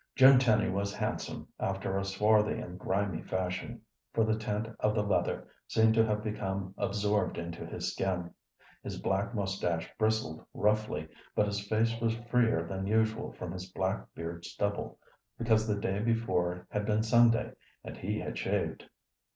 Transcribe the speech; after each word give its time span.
Jim 0.15 0.39
Tenny 0.39 0.67
was 0.67 0.91
handsome 0.95 1.47
after 1.59 1.95
a 1.95 2.03
swarthy 2.03 2.59
and 2.59 2.79
grimy 2.79 3.21
fashion, 3.21 3.79
for 4.13 4.23
the 4.23 4.35
tint 4.35 4.67
of 4.79 4.95
the 4.95 5.03
leather 5.03 5.47
seemed 5.67 5.93
to 5.93 6.03
have 6.03 6.23
become 6.23 6.73
absorbed 6.75 7.37
into 7.37 7.67
his 7.67 7.91
skin. 7.93 8.33
His 8.81 8.99
black 8.99 9.35
mustache 9.35 9.87
bristled 9.99 10.43
roughly, 10.55 11.07
but 11.35 11.45
his 11.45 11.67
face 11.67 12.01
was 12.01 12.15
freer 12.31 12.63
than 12.67 12.87
usual 12.87 13.33
from 13.33 13.51
his 13.51 13.67
black 13.71 14.07
beard 14.15 14.43
stubble, 14.43 14.97
because 15.37 15.67
the 15.67 15.79
day 15.79 15.99
before 15.99 16.65
had 16.71 16.87
been 16.87 17.03
Sunday 17.03 17.53
and 17.83 17.95
he 17.95 18.17
had 18.19 18.39
shaved. 18.39 18.89